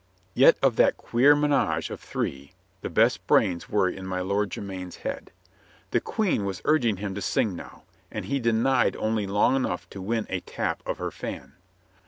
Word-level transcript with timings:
Yet 0.33 0.57
of 0.63 0.77
that 0.77 0.97
queer 0.97 1.35
menage 1.35 1.91
of 1.91 1.99
three, 1.99 2.53
the 2.81 2.89
best 2.89 3.27
brains 3.27 3.69
were 3.69 3.87
in 3.87 4.07
my 4.07 4.19
Lord 4.19 4.49
Jermyn's 4.49 4.95
head. 5.05 5.31
The 5.91 6.01
Queen 6.01 6.43
was 6.43 6.59
urging 6.65 6.97
him 6.97 7.13
to 7.13 7.21
sing 7.21 7.55
now, 7.55 7.83
and 8.09 8.25
he 8.25 8.39
denied 8.39 8.95
only 8.95 9.27
long 9.27 9.55
enough 9.55 9.87
to 9.91 10.01
win 10.01 10.25
a 10.31 10.39
tap 10.39 10.81
of 10.87 10.97
her 10.97 11.11
fan. 11.11 11.53